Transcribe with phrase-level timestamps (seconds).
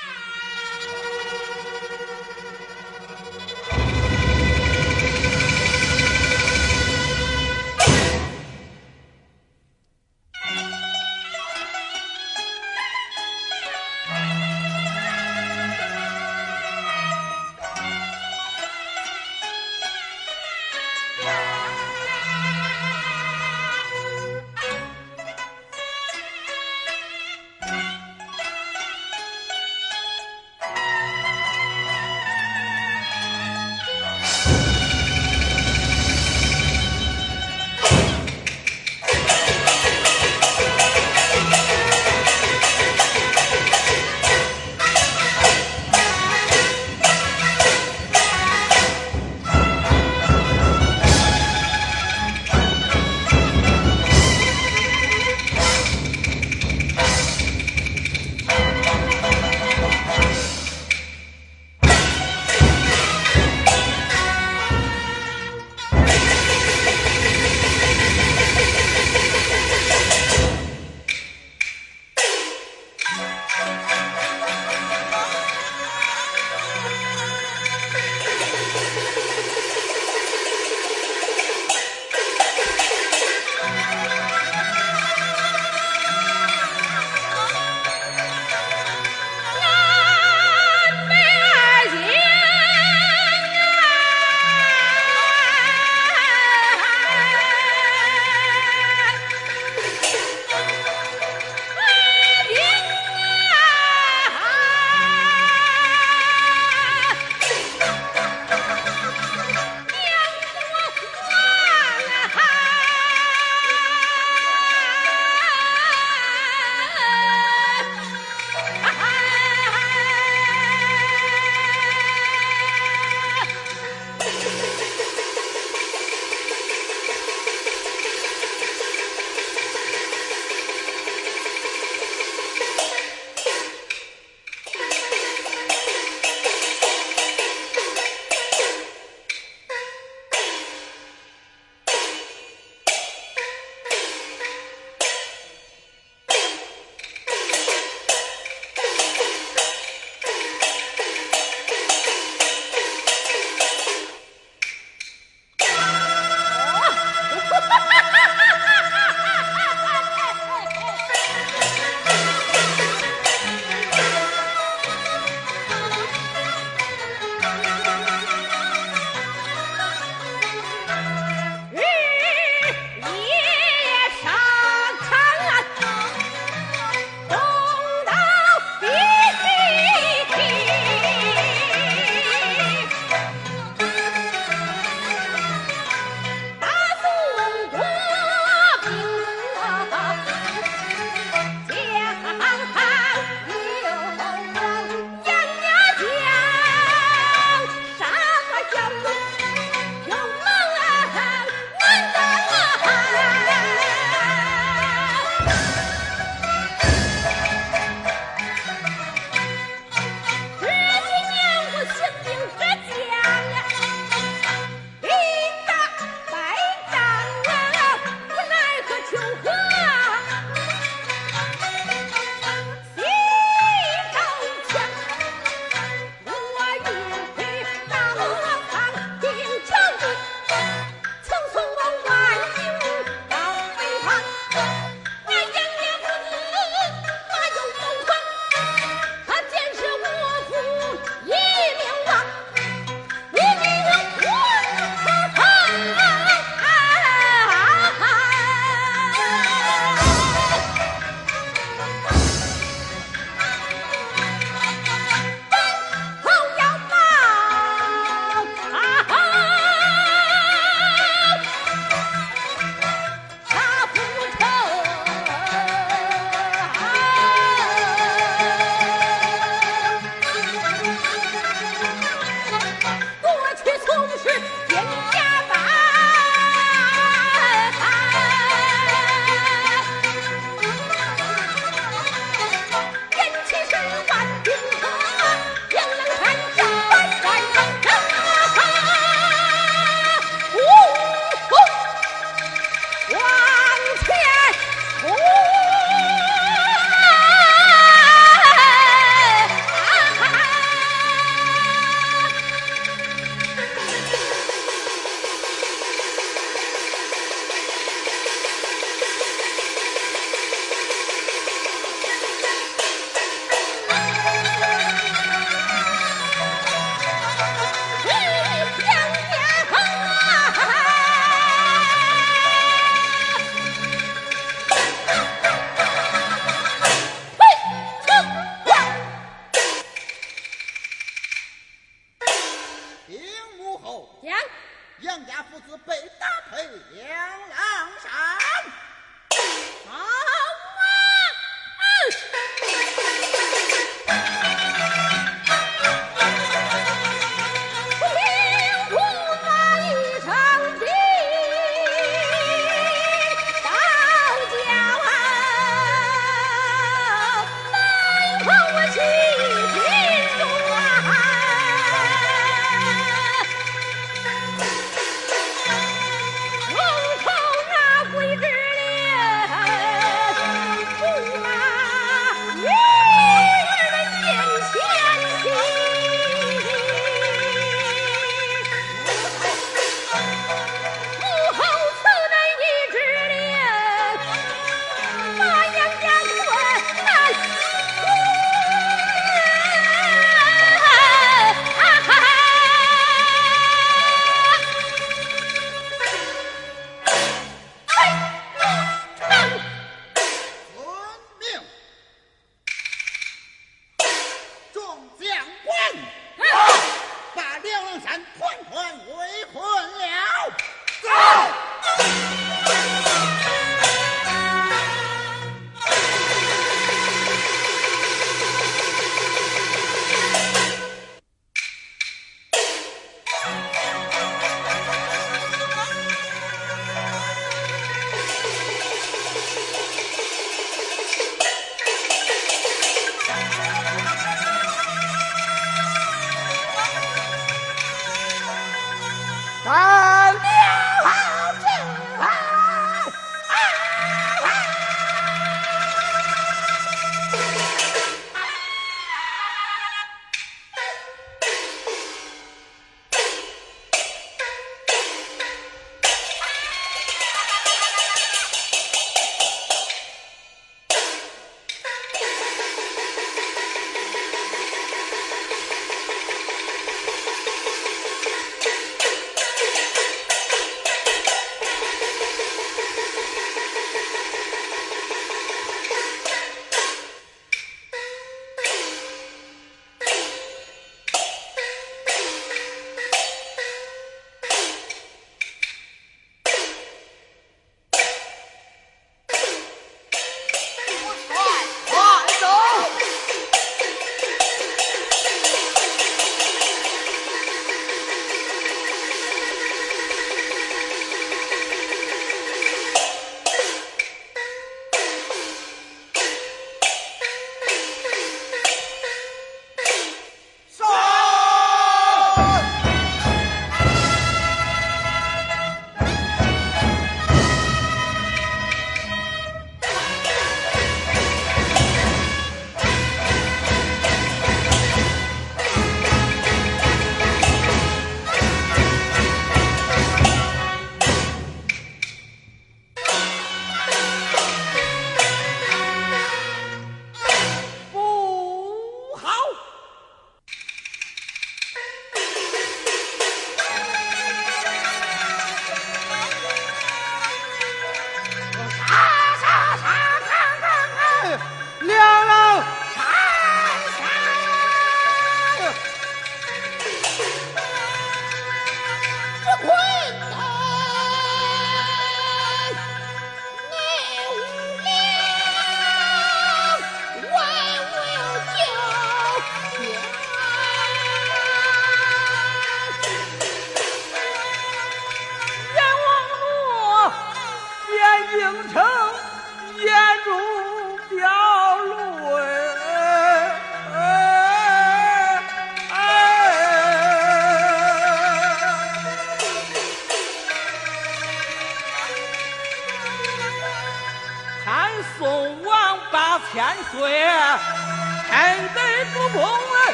[0.00, 0.37] Yeah!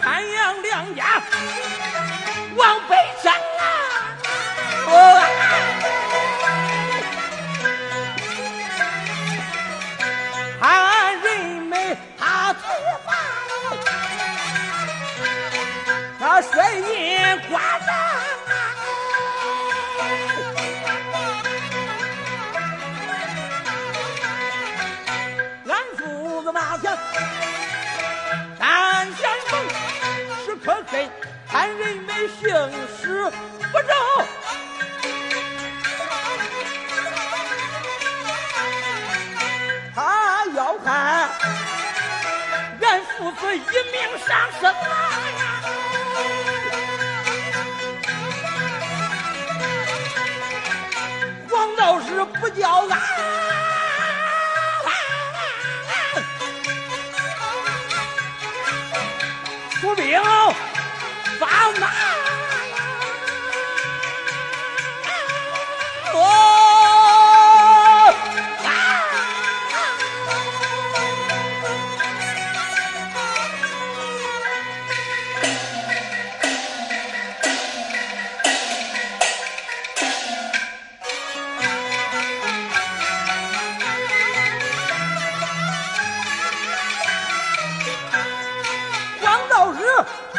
[0.00, 1.22] 潘杨两家
[32.38, 32.48] 姓
[32.98, 33.30] 事
[33.72, 33.90] 不正。
[39.94, 41.30] 他要看
[42.82, 44.28] 俺父子一命丧
[44.60, 44.76] 身呐！
[51.50, 52.92] 黄道士不叫俺、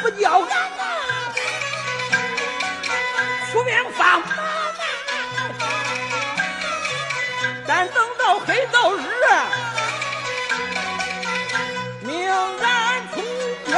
[0.01, 0.83] 不叫俺呐，
[3.51, 4.81] 出边放马呐，
[7.67, 8.99] 但等到黑到日，
[12.01, 13.15] 命俺出
[13.65, 13.75] 兵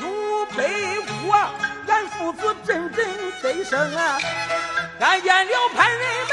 [0.00, 1.34] 入北国，
[1.86, 2.98] 俺父子阵阵
[3.42, 4.18] 得胜啊，
[5.00, 6.31] 俺见了潘仁。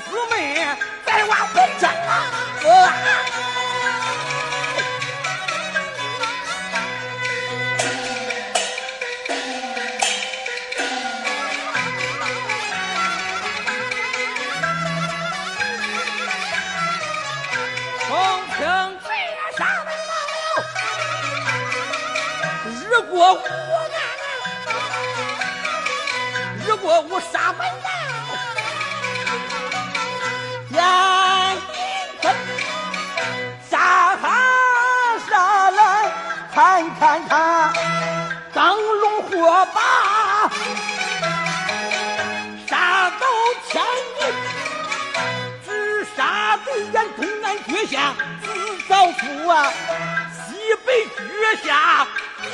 [0.00, 0.66] 姊妹
[1.04, 1.94] 再往回站！
[1.94, 2.40] 啊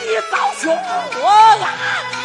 [0.06, 2.15] 你早凶我安。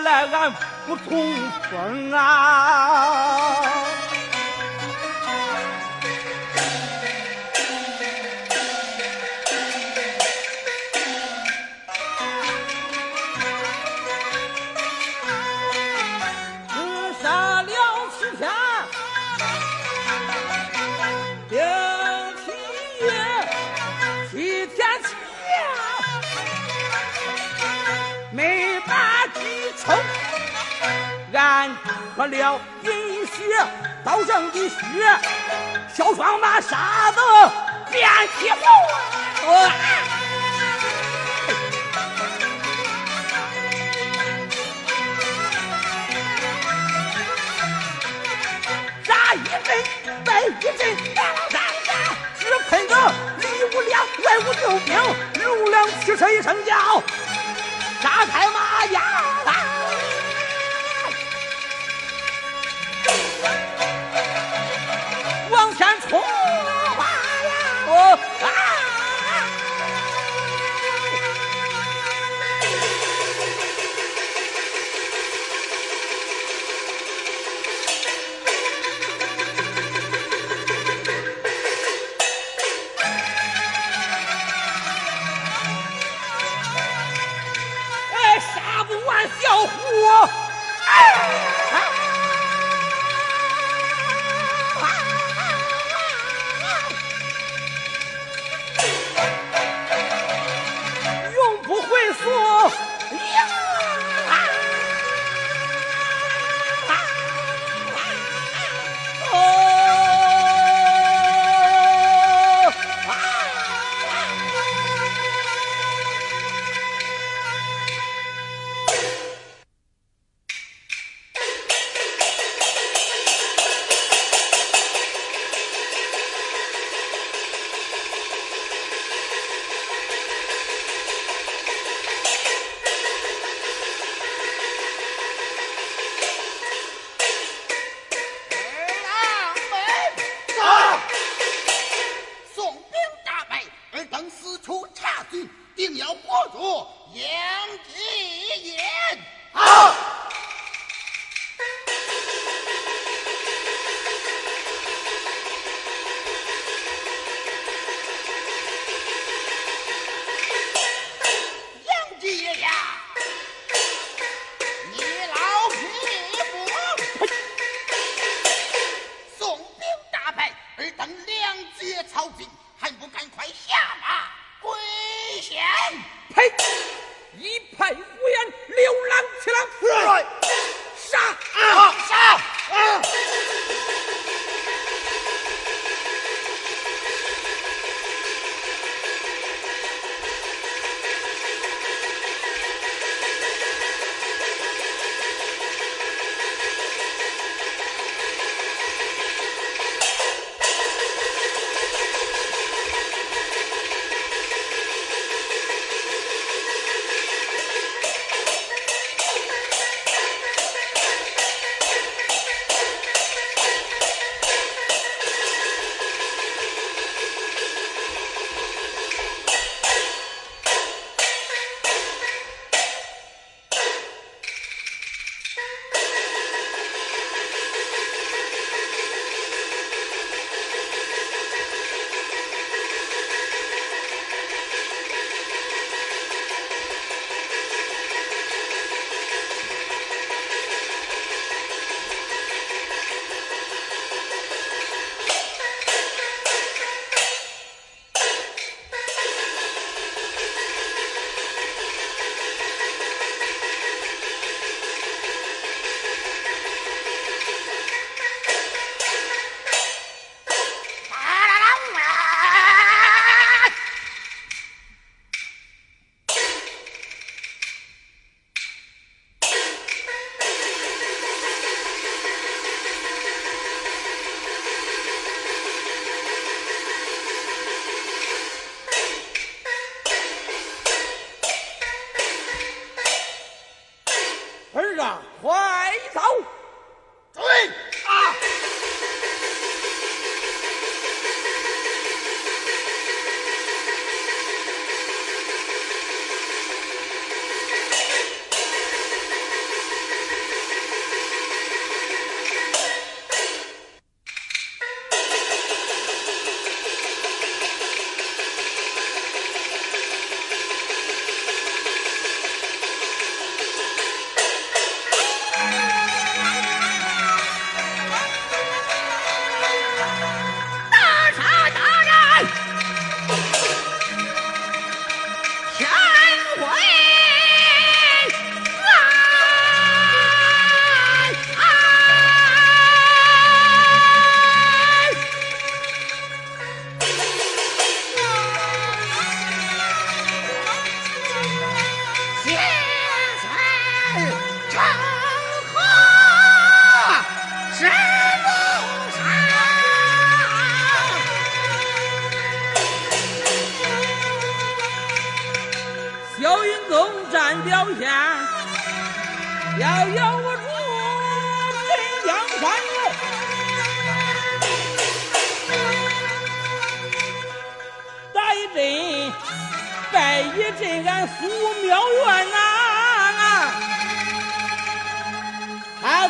[0.00, 0.52] 来俺
[0.86, 1.34] 不通
[1.70, 3.93] 风啊。
[32.16, 33.32] 喝了饮血，
[34.04, 34.76] 刀上的血，
[35.92, 37.20] 小双马杀得
[37.90, 38.60] 遍体红。
[49.04, 49.82] 扎一阵，
[50.24, 51.60] 败一阵，战战，
[52.38, 52.94] 只喷个
[53.40, 54.96] 里无粮外无救兵，
[55.42, 57.02] 陆良驱车一声叫，
[58.00, 59.33] 杀开马呀！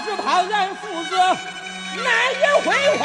[0.05, 3.03] 只怕俺父子难以回话。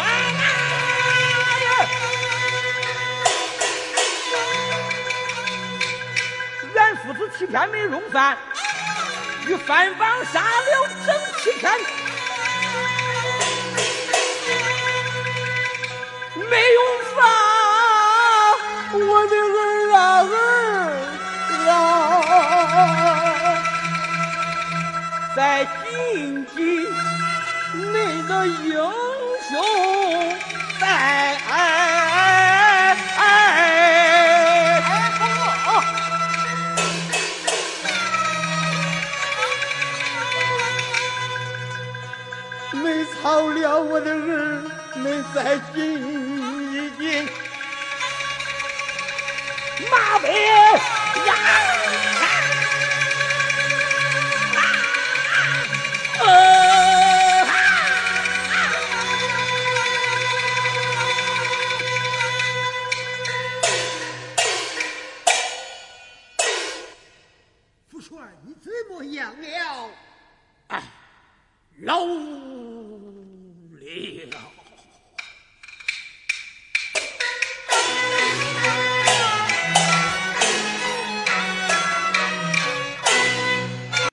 [6.75, 8.37] 俺父子七天没用饭，
[9.47, 11.71] 与番邦杀了整七天，
[16.49, 16.79] 没用
[17.15, 17.17] 饭，
[18.93, 19.97] 我的儿啊
[20.31, 20.35] 儿
[21.69, 21.73] 啊，
[25.35, 25.67] 在
[28.29, 28.79] 那英
[29.49, 30.37] 雄
[30.79, 30.85] 在。
[42.71, 44.61] 没操了我的儿，
[44.95, 47.27] 没在今天
[49.91, 50.31] 马背
[51.25, 51.33] 呀！